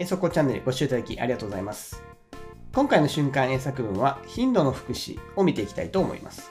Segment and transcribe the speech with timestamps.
[0.00, 2.02] 英速チャンネルご視聴いただきありがとうございます。
[2.72, 6.50] 今回の瞬間英作文は頻度の副詞を見ていきたいと思います。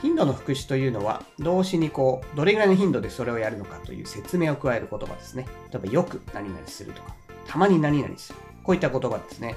[0.00, 5.44] 頻度の副詞というのは動詞にこうどれぐらいの頻度でそれをやるのかという説明を加える言葉ですね。
[5.72, 7.16] 例えばよく何々するとか、
[7.48, 8.38] たまに何々する。
[8.62, 9.56] こういった言葉ですね。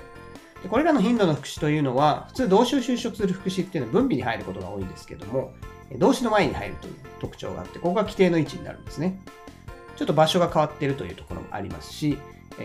[0.63, 5.53] でこれらの頻度の副詞というのは普通動詞を修飾する副詞っていうのは分尾に入ることが多いんですけども、
[5.99, 9.19] 動詞の前に入るという特徴があって、ここが規定の位置になるんですね。
[9.95, 12.17] ちょっと場所が変わっているというところもありますし、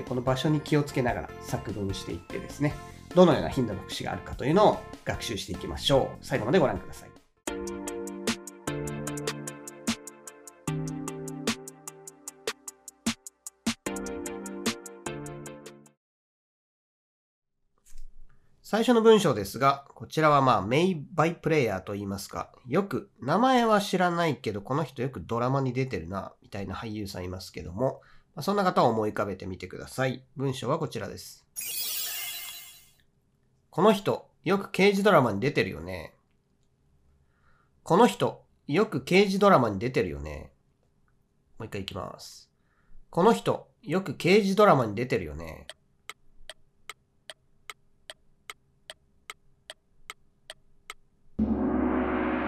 [0.09, 2.75] この場所に気をつけながら作文していってですね、
[3.15, 6.25] どのような頻度の副詞があるかというのを学習していきましょう。
[6.25, 7.13] 最後までご覧ください。
[18.73, 28.01] 最初の文章ですが、こちらはまあ、メイバイプレイヤーと言いますか、よく、名前は知らないけど、この人よくドラマに出てるな、みたいな俳優さんいますけども、
[28.35, 30.23] ま、そんな方を思い浮かべてみてください。
[30.37, 31.47] 文章はこちらです。
[33.71, 36.15] この人、よく刑事ドラマに出てるよね。
[37.83, 40.53] この人、よく刑事ドラマに出てるよね。
[41.59, 42.51] もう一回いきます。
[43.11, 45.67] この人、よく刑事ドラマに出てるよね。
[51.39, 51.45] タ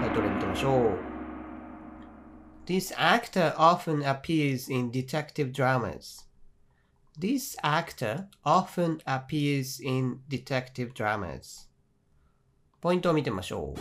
[0.06, 0.78] イトル見てみましょ
[1.11, 1.14] う。
[2.67, 6.25] This actor often appears in detective dramas.
[7.15, 11.69] This actor often appears in detective dramas.
[12.81, 13.81] ポイントを見てみましょう。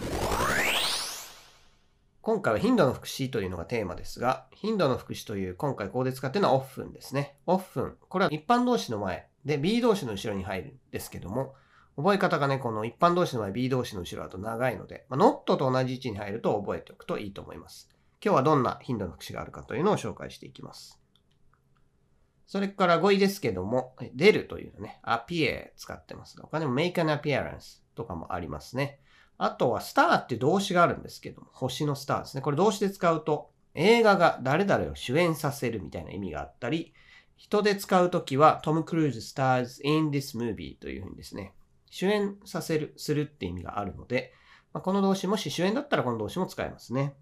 [2.22, 7.38] 今回は頻度の副詞というのがテーマですが、頻度の副詞という今回ここで使っているのは often ですね。
[7.48, 7.94] often。
[8.10, 11.56] これは一般動詞の前で B 動詞の後ろに入るんですけども、
[11.96, 17.93] 覚え方がね、この一般動詞の前 B 動詞の後ろだと長いので、まあ、not と同じ位置に入ると覚えておくといいと思います。
[18.24, 20.98] 今日はどんな頻度の副詞があるかというのを紹介していきます。
[22.48, 29.00] それから語彙ですけども、出るというのね、appear 使ってますが、他にも make an appearance とかもありますね。
[29.38, 32.42] あとは star って動詞があるんですけども、星のスターですね。
[32.42, 36.94] これ動詞で使うと、映画が誰々を主演させるみたいな意味があったり、
[37.36, 41.54] 人で使うときは、トム・クルーズ stars in this movie というふうにですね、
[41.90, 44.32] 主演させる、するって意味があるので、
[44.72, 47.16] まあ、この動詞もし主演だったらこの動詞も使えますね。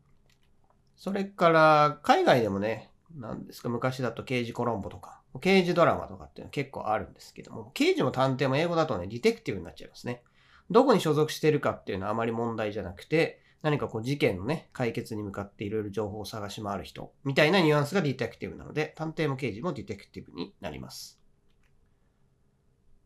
[1.01, 10.21] それから、海外でもね、何ですか、昔だと刑事コロンボとか、刑事ドラマとかっていうのは結構あるんですけども、刑事も探偵も英語だとね、ディテクティブになっちゃいますね。
[10.69, 21.19] どこに所属してるかっていうのはあまり問題じゃなくて、何かこう事件のね、解決に向かっていろいろ情報を探し回る人、みたいなニュアンスがディテクティブなので、探偵も刑事もディテクティブになります。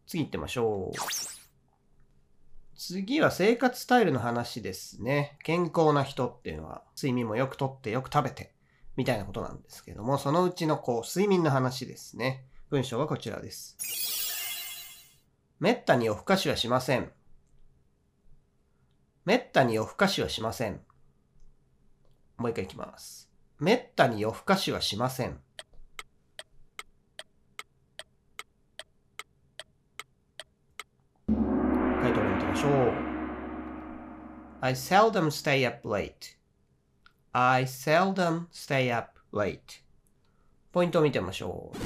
[0.06, 1.45] 次行ってみましょう。
[2.78, 5.38] 次は生活スタイルの話ですね。
[5.44, 8.53] 健康な人っていうのは、睡眠もよくとってよく食べて、
[8.97, 12.46] みたいなことなんですけども、そのうちのこう、睡眠の話ですね。
[12.69, 13.78] 文章はこちらです。
[15.59, 17.12] めったに夜更かしはしません。
[19.24, 20.81] めったに夜更かしはしません。
[22.38, 23.30] もう一回いきます。
[23.58, 25.40] めったに夜更かしはしません。
[32.06, 32.94] タイトル見てみましょう。
[34.62, 36.12] I seldom stay up late.
[37.31, 39.59] I seldom stay up late.
[40.72, 41.78] ポイントを見てみましょう。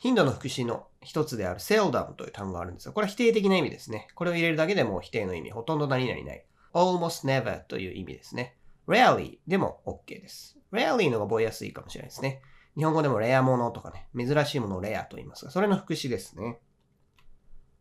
[0.00, 4.08] 頻度の副詞の一つである seldom という単語があるんですが、これは否定的な意味ですね。
[4.14, 6.44] これを入れるだけでも否定の意味、ほとんど何々ない。
[6.74, 8.56] almost never という意味ですね。
[8.86, 10.58] rarely でも OK です。
[10.72, 12.42] rarely のが覚えやすいかもしれないですね。
[12.76, 16.58] 日本語でもレアものとかね、珍しいものをレアと言いますが、それの副詞ですね。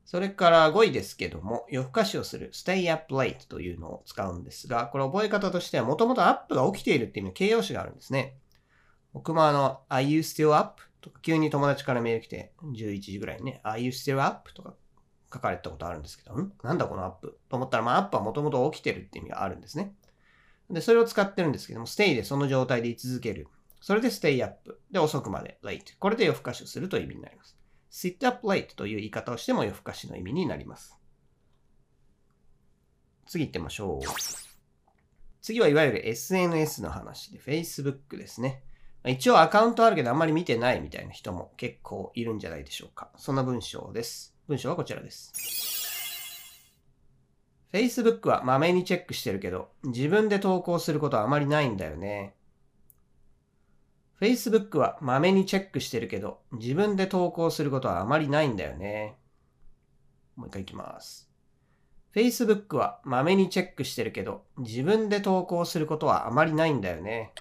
[0.06, 8.38] それから5位ですけども、夜更かしをする stay up late というのを使うんですが、これ覚え方としてはもともとアップが起きているっていう形容詞があるんですね。
[9.14, 10.82] 僕もあの、Are you still up?
[11.02, 14.54] とか急に友達からメール来て、11時ぐらいにね、Are you still up?
[14.54, 14.76] とか
[15.34, 16.54] 書かれたことあるんですけど、ん？
[16.64, 17.40] なんだこのアップ？
[17.50, 19.96] と思ったら、まあアップはもともと起きてるっていう意味があるんですね。
[20.70, 23.48] で、それを使ってるんですけども、stay でその状態で居続ける。
[23.82, 24.82] それで stay up。
[24.92, 25.98] で、遅くまで late。
[26.00, 27.58] これで夜更かしをするという意味になります。
[27.94, 30.98] Sit up late という言い方をしても夜更かしの意味になります。
[33.28, 34.06] 次行ってみましょう。
[35.44, 38.64] 次はいわゆる SNS の話で Facebook ですね。
[39.06, 43.12] 一応アカウントあるけどあんまり見てないみたいな人も結構いるんじゃないでしょうか。
[43.16, 44.36] そんな文章です。
[44.48, 45.32] 文章はこちらです。
[47.72, 52.34] Facebook はまめにチェックしてるけど、自分で投稿することはあまりないんだよね。
[54.24, 59.18] Facebook はまめにチェックしてるけど、自分で投稿することはあまりないんだよね。
[60.38, 61.30] もう一回いきます。
[62.16, 67.34] Facebook はまめにチェックしてるけど、自分で投稿することはあまりないんだよね。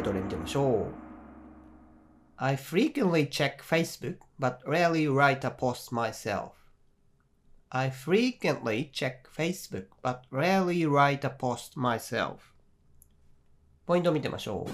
[0.00, 0.94] トで見てみましょう。
[2.36, 6.57] I frequently check Facebook, but rarely write a post myself.
[7.70, 12.36] I frequently check Facebook, but rarely write a post myself.
[13.84, 14.70] ポイントを見てみましょう。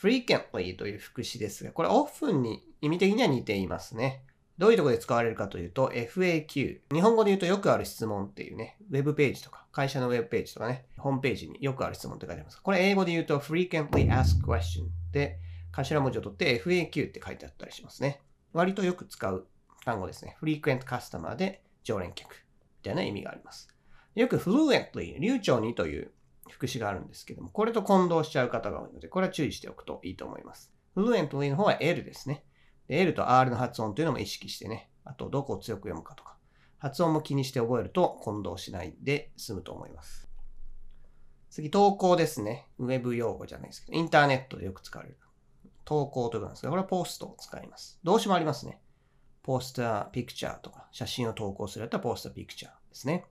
[0.00, 4.24] frequently という副詞ですが、これ often に意味的には似ていますね。
[4.58, 6.80] どういうところで使われるかというと FAQ。
[6.92, 12.62] 日本語で言うとよくある質問っていうね、ウェブページとか、会社のウェブページとかね、ホームページによくある質問って書いてあります。
[12.62, 15.40] これ英語で言うと frequently asked question で、
[15.72, 18.20] 頭文字を取って FAQ って書いてあったりしますね。
[18.52, 19.46] 割とよく使う
[19.84, 20.36] 単語ですね。
[20.40, 23.68] frequent customer で常連客みたいな意味があります。
[24.14, 26.12] よく fluently、流暢にという
[26.50, 30.72] 副詞があるんですけども、これと混同しちゃう方が多いので、これは注意しておくといいと思います。
[30.96, 32.44] fluently の方は L ですね。
[32.88, 36.36] L と R の発音というのも意識してね、あとどこを強く読むかとか、
[36.78, 40.28] 発音も気にして覚えると混同しないで済むと思います。
[41.50, 42.66] 次、投稿ですね。
[42.78, 45.18] ウェブ用語じゃないですけど、インターネットでよく使われる。
[45.84, 47.98] 投稿ということなんですが、これはポストを使います。
[48.04, 48.80] 動詞もありますね。
[49.42, 53.26] ポスターピクチャーとか、写真を投稿するやったらポスターピクチャーですね。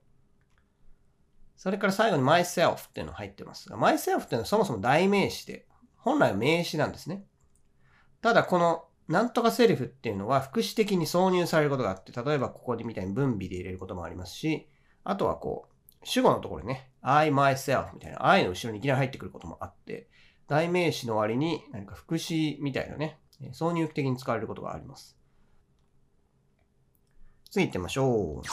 [1.56, 5.66] それから最後に myself っていうの入ってますが、myself っていうのはそもそも代名詞で、
[5.96, 7.24] 本来は名詞なんですね。
[8.20, 14.68] ただこのなんとかセリフっていうのは副詞的に挿入されることがあって、例えばここでみたいに分尾で入れることもありますし、
[15.04, 20.08] あとはこう、主語のところにね、I, myself みたいな I の後ろにいきなり入ってくることもあって、
[20.48, 23.18] 代名詞の割に何か副詞みたいなね、
[23.52, 25.16] 挿入的に使われることがあります。
[27.52, 28.48] 次行ってみましょう。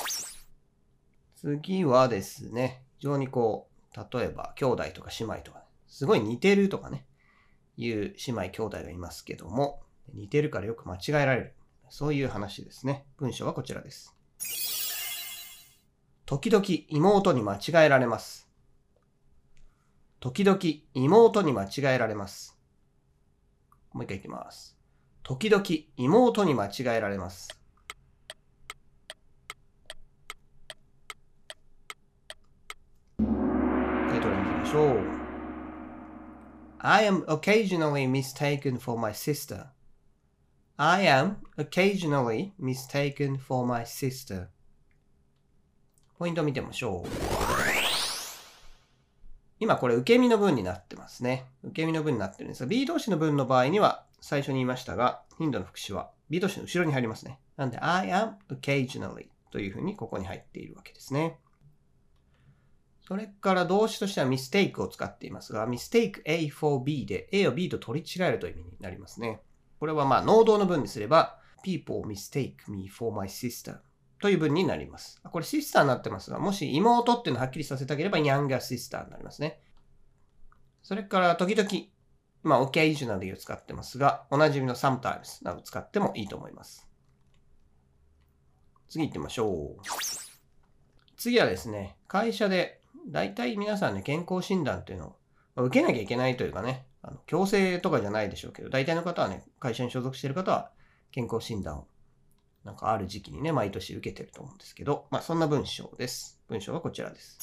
[1.37, 7.05] 次はですね、非常にこう、例えば兄弟とか姉妹とか、すごい似てるとかね、
[7.77, 9.79] いう姉妹兄弟がいますけども、
[10.13, 11.55] 似てるからよく間違えられる。
[11.89, 13.05] そういう話ですね。
[13.15, 14.13] 文章はこちらです。
[16.25, 18.49] 時々妹に間違えられます。
[20.19, 20.59] 時々
[20.93, 22.59] 妹に間違えられます。
[23.93, 24.77] もう一回いきます。
[25.23, 25.63] 時々
[25.95, 27.59] 妹に間違えられます。
[34.19, 34.99] タイトル見ましょう。
[36.79, 39.67] I am occasionally mistaken for my sister.
[40.77, 44.47] I am occasionally mistaken for my sister.
[46.17, 47.09] ポイントを見てみましょう。
[49.59, 51.45] 今これ受け身の文になってますね。
[51.63, 57.39] 受け身の文になってるんですが、B 動詞の文の場合には最初に言いましたが、頻度の副詞は B 動詞の後ろに入りますね。
[57.57, 61.39] なんで、I am occasionally というふうにここに入っているわけですね。
[63.09, 69.41] それから動詞としては mistake を使っていますが、mistake A for B で A を B と取り違えるという意味になりますね。
[69.79, 73.79] これはまあ、能動の文にすれば、people mistake me for my sister
[74.21, 75.19] という文になります。
[75.23, 79.59] これシスターになってますが、もし妹っていうのをはっきりさせたければ、younger sister になりますね。
[80.83, 81.67] それから、時々、
[82.43, 86.87] まあ、occasionally を使ってますが、おなじみの sometimes など使ってもいいと思います。
[88.87, 89.81] 次行ってみましょう。
[91.17, 95.15] 次はですね、会社で、大体皆さんね、健康診断っていうの
[95.55, 100.71] を受けなきゃいけないというかね、あの強制とかじゃないでしょうけど、大体の方はね、会社に所属している方は
[101.11, 101.87] 健康診断を
[102.63, 106.39] なんかある時期にね、毎年受けてると思うんですけど、まあそんな文章です。
[106.47, 107.39] 文章はこちらです。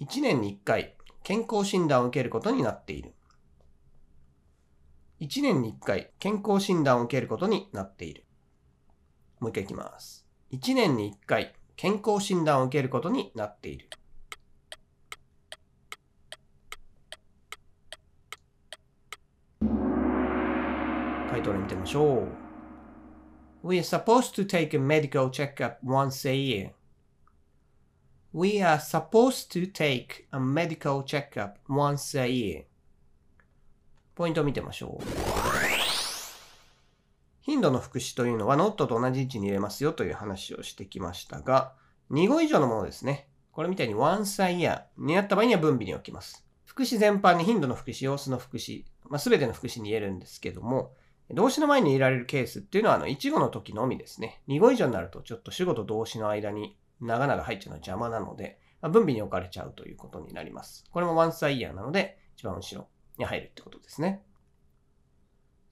[0.00, 3.14] 1年に1回健康診断を受けることになっている。
[5.20, 8.24] 1年に1回健康診断を受けることになっている。
[9.40, 10.26] もう一回いきます。
[10.52, 13.88] 1年に1回健康診断を受けることになっている。
[21.30, 22.28] タイトル見てみましょう。
[23.62, 26.72] We are supposed to take a medical checkup once a year.
[28.32, 32.64] We are supposed to take a medical checkup once a year.
[34.16, 35.37] ポイントを見てみましょう。
[37.48, 41.72] 頻度の副詞というのは not と同じ位置に入れますよという話をしてきましたが、
[42.10, 43.26] 2語以上のものですね。
[43.52, 46.44] これみたいに once a year になった場合には分尾に置きます。
[46.66, 50.92] 副詞全般に頻度の副詞、様子の副詞、まあ、全ての副詞に言えるんですけども、
[51.30, 54.42] 動詞の前に入れられるケースっていうのは、あの、1語の時のみですね。
[54.48, 60.84] 2語以上になると、ちょっと主語と動詞の間に長々入っちゃうのは邪魔なので、まあ、分尾に置かれちゃうということになります。
[60.90, 64.22] これもワンサイヤーなので、一番後ろに入るってことですね。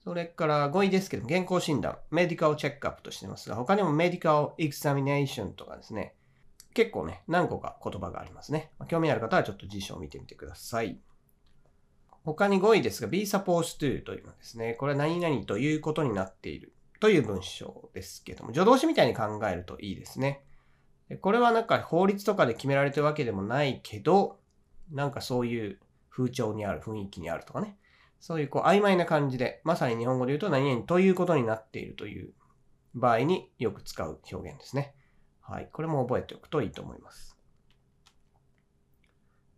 [0.07, 6.15] それから5位ですけど、健康診断、メディカルチェックアップとしてますが、他にもメディカルエクサミネーションとかですね、
[6.73, 8.71] 結構ね、何個か言葉がありますね。
[8.87, 10.97] 興味ある方はちょっと辞書を見てみてください。
[12.23, 16.71] 他に5位ですが、be supposed to というのですね、これは何々ということになっている
[17.01, 20.41] という文章ですけども、助動詞みたいに考えるといいですね。
[21.19, 24.39] これはなんか法律とかで決められてるわけでもないけど、
[24.89, 27.77] なんかそういう風潮にある、雰囲気にあるとかね。
[28.19, 32.33] そういうこう曖昧な感じで、まさに日本語で言うと何々ということになっているという
[32.95, 34.93] 場合によく使う表現ですね。
[35.41, 35.69] はい。
[35.71, 37.37] これも覚えておくといいと思います。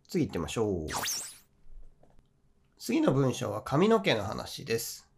[0.08, 0.86] 次行ってみましょう。
[2.78, 5.08] 次の文章は髪の毛の話です。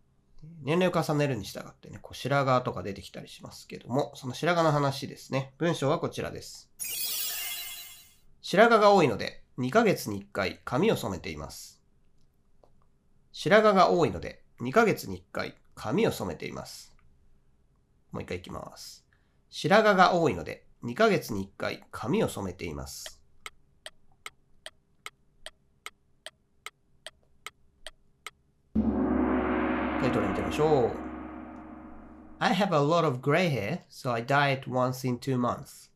[0.62, 5.54] 年齢を重ねるに従ってね、こう白髪とか出てきたりしますけども、その白髪の話ですね。
[5.58, 6.70] 文章はこちらです。
[8.40, 11.71] 白髪が多いので、2ヶ月に1回髪を染めています。
[13.32, 16.94] 白髪が多いので、2ヶ月に1回髪を染めています。
[18.12, 19.06] もう一回いきます。
[19.48, 23.20] 白髪が多いので、2ヶ月に1回髪を染めています。
[28.74, 28.80] タ
[30.08, 30.90] イトル見てみましょう。
[32.38, 35.90] I have a lot of gray hair, so I dye it once in two months.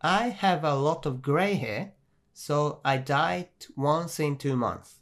[0.00, 1.92] I have a lot of gray hair,
[2.32, 5.01] so I dye it once in two months.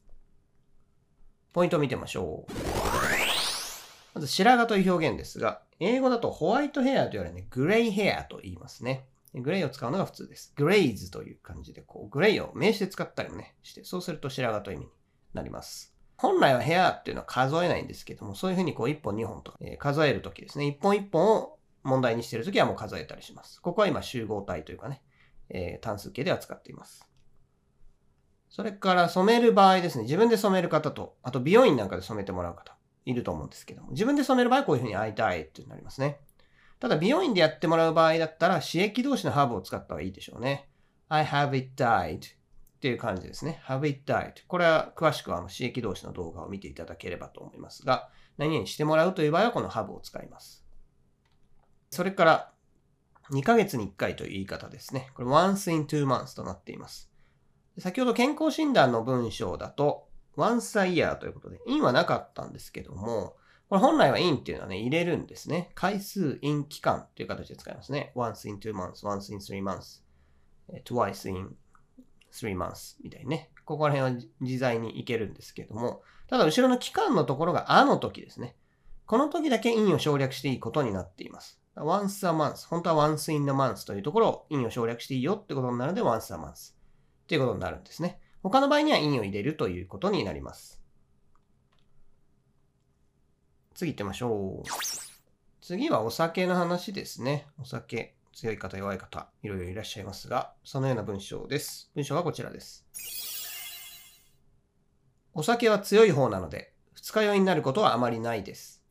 [1.53, 2.53] ポイントを見てみましょう。
[4.15, 9.07] まず、白髪という表現ですが、英語だとホワイトヘアと言われね、グレイヘアと言いますね。
[9.35, 10.53] グレイを使うのが普通です。
[10.57, 14.93] グレイズという感じで、こう、グレイを名詞で使ったりもね、して、そうすると白髪という意味に
[15.35, 15.95] なります。
[16.17, 20.77] 本来はヘアっていうのは数えないんですけども、そういうふうにこう1本2本とか、えー、数えるときですね。
[20.79, 23.63] 1本1本を問題にしているときはもう数えたりします。
[23.63, 25.03] ここは今集合体というかね、
[25.49, 27.10] えー、単数形では使っています。
[28.51, 30.03] それから染める場合ですね。
[30.03, 32.77] 自分で染める方と、あと美容院なんかで染めてもらう方、
[33.07, 36.19] いると思うんですけども、自分で染める場合こういうふうに会いたいってなりますね。
[36.81, 40.69] ただ美容院でやってもらう場合だったら、刺激同士のハーブを使った方がいいでしょうね。
[41.09, 42.21] I have it dyed っ
[42.81, 43.61] ていう感じですね。
[43.67, 44.33] have it died。
[44.49, 50.65] これは詳しくはあの刺激同士の動画を見ていただければと思いますが、何々してもらうという場合はこの have を使います。
[51.91, 52.53] それから、
[53.31, 55.11] 2ヶ月に1回という言い方ですね。
[55.15, 57.10] これ once in two months となっています。
[57.81, 63.37] 先ほど健康診断の文章だと once a year ということで in はなかったんですけども、
[63.69, 65.71] これ本来は in っていうのはね、入れるんですね。
[65.75, 68.13] 回数 in 期間という形で使いますね。
[68.17, 70.03] once in two months, once in three months,
[70.85, 71.57] twice in
[72.33, 73.51] three months みたいにね。
[73.65, 78.57] ここら辺は自在にいけるんですけども、ただ後ろの期間のところがあの時ですね。
[79.07, 81.61] この時だけ in を省略していいことになっています。
[81.77, 82.69] once a month。
[82.69, 86.80] 本当は once in a month というところを in を省略していいよってことになるので once a month
[87.31, 88.19] っていうことになるんですね。
[88.43, 90.83] 他の場合には in を入れるということになります。
[93.73, 94.69] 次行ってみましょう。
[95.61, 97.47] 次はお酒の話ですね。
[97.61, 98.17] お酒。
[98.33, 101.93] 強い方、弱い方、いろいろいらっしゃいますが、そのような文章です。
[101.95, 102.85] 文章はこちらです。
[105.33, 108.83] お酒は強い方なので、二日酔いになることはあまりないです。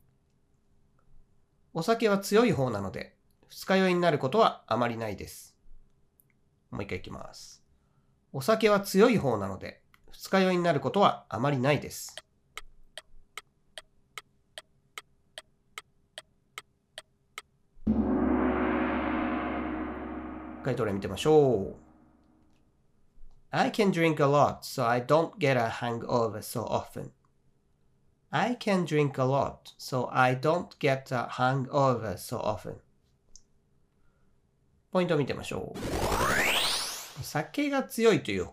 [1.74, 3.16] お酒は強い方なので、
[3.48, 5.58] 二日酔いになることはあまりないです。
[6.70, 7.59] もう一回いきます。
[8.32, 9.80] お酒は強い方なので、
[10.12, 12.14] 二日酔いになることはあまりないです。
[20.62, 21.90] 回答例見てみましょう。
[23.50, 27.10] I can drink a lot, so I don't get a hangover so often.
[28.30, 32.76] I can drink a lot, so I don't get a hangover so often.
[34.92, 36.19] ポイントを見てみましょう。
[37.22, 38.48] 酒が強いという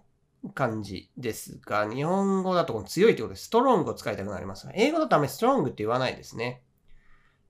[0.54, 6.62] 感じですが、日本語だとこの強いということでストロングを使いたくなりますが、英語だとあまりストロングって言わないですね。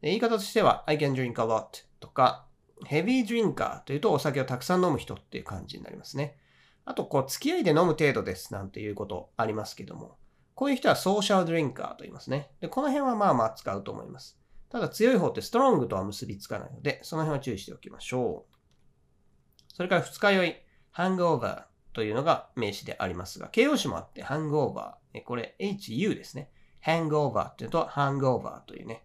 [0.02, 2.46] 言い方としては、I can drink a lot とか、
[2.86, 6.38] ヘビードリンカーというとお酒をたくさん飲む人っていう感じになりますね。
[6.86, 10.18] あと、こう、付き合いで飲む程度ですなんていうことありますけども、
[10.56, 12.50] こういう人はソーシャルドリンカーと言いますね。
[12.62, 14.40] で、この辺はまあまあ使うと思います。
[14.70, 19.74] ただ強い方ってストロングとは結びつかないので、その辺は注意しておきましょう。
[19.74, 20.56] それから二日酔い、
[20.98, 25.24] ハングオーバーというのが名詞でありますが、形容詞もあって、ハングオーバー。
[25.26, 26.50] これ、HU ですね。
[26.82, 29.04] ハングオーバーというと、ハングオーバーというね、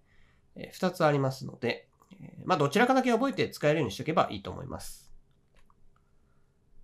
[0.72, 1.90] 二つありますので、
[2.46, 5.12] まあ、どちらかだけ覚えて使えるようにしておけばいいと思います。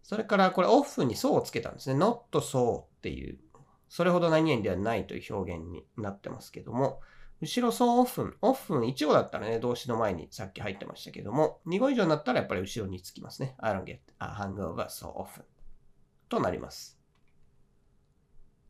[0.03, 1.99] それから、これ、オフにそうをつけたんですね。
[1.99, 3.39] not so っていう、
[3.89, 7.01] それほど何々ではないという表現になってますけども、
[7.41, 8.35] 後ろ so often。
[8.43, 13.55] often 1語だったらね、動詞の前にさっき入ってましたけども、2語以上になったらやっぱり後ろにつきますね。
[13.59, 15.43] I don't get a hangover so often
[16.29, 16.99] となります。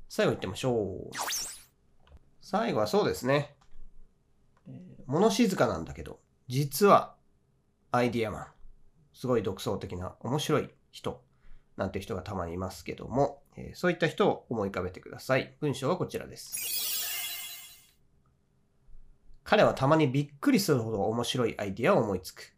[0.09, 1.17] 最後行ってみましょう。
[2.41, 3.57] 最後はそうですね。
[5.07, 7.15] 物静かなんだけど、実は
[7.91, 8.47] アイディアマン。
[9.15, 11.25] すごい独創的な面白い人
[11.77, 15.57] なんて人がたまにいますけども、え、そういった人を思い浮かべてください。
[15.61, 17.08] 文章はこちらです。
[19.50, 22.55] 彼はたまにびっくりするほど面白いアイディアを思いつく。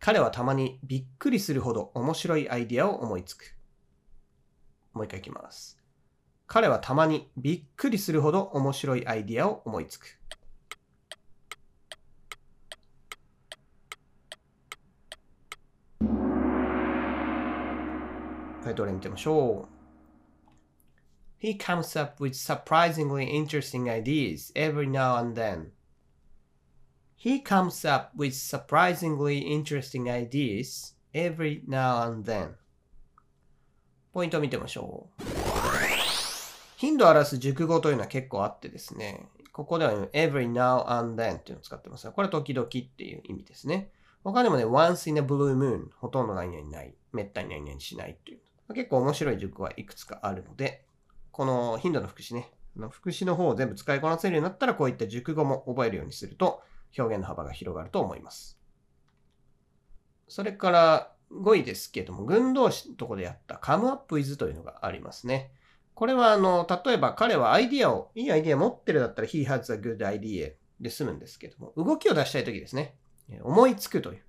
[0.00, 3.54] 彼はたまにびっくりするほど面白いアイディアを思いつく。
[4.94, 5.78] もう一回いきます。
[6.46, 10.06] 彼はたまにびっくりするほど面白いアイディアを思いつく。
[18.64, 19.73] はい、どれ見てみましょう。
[21.44, 25.72] He comes up with surprisingly interesting ideas every now and then.
[27.16, 32.54] He comes up with surprisingly interesting ideas every now and then.
[34.14, 35.22] ポイントを見てみましょう。
[36.78, 43.90] 頻度を表す熟語というのは結構あってですね、ここでは every now and then っていうのを使ってますが、これは時々っていう意味ですね。
[44.22, 48.40] 他にもね、once in a blue moon ほとんど何々ない、めったに何々しないっていう。
[48.72, 50.86] 結構面白い熟語はいくつかあるので、
[51.34, 52.52] この頻度の副詞ね、
[52.90, 56.62] 副詞の方を全部使いこなせるようになったら、こういった熟語も覚えるようにすると、
[56.96, 58.56] 表現の幅が広がると思います。
[60.28, 65.50] それから5位ですけども、群動詞のとこでやった come up with というのがありますね。
[65.94, 72.96] これはあの、例えば彼はアイディアを、いいアイディア持ってるだったら he has a good idea で済むんですけども、動きを出したいときですね。
[73.42, 74.22] 思いつくという。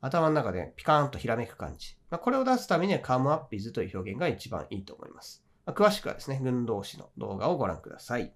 [0.00, 1.96] 頭の中でピカーンとひらめく感じ。
[2.10, 5.43] まあ、これを出すためには come up with という表現が一番いいと思います。
[5.66, 8.34] 詳しくはですね、運動詞の動画をご覧ください。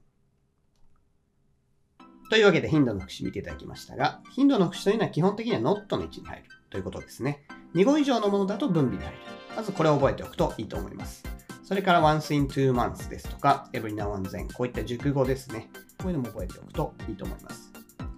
[2.30, 7.44] というわけで、頻度の副詞見ていただきましたが、頻度の副詞というのは基本的には not の位置に入るということですね。
[7.74, 9.18] 2語以上のものだと分離に入る。
[9.56, 11.24] まずこれを覚えておくといいと思います。
[11.64, 15.68] それから once in two months ですとか every now and then こういった熟語ですね。
[15.98, 17.67] こういうのも覚えておくといいと思います。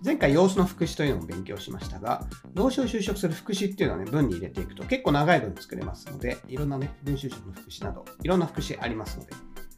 [0.02, 9.33] 前回様子の副詞というのも勉強しましたが、動詞を就職する副詞っていうのはね、文に入れていくと結構長い文作れますので、いろんなね、文就職の副詞など、いろんな副詞ありますので、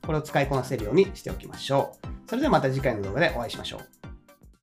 [0.06, 2.28] これを使いこなせるようにしておきましょう。
[2.28, 4.01] それではまた次回の動画でお会いしましょう。